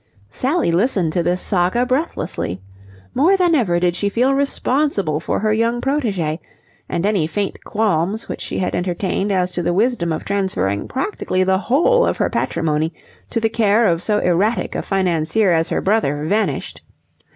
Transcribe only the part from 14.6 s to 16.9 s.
a financier as her brother vanished.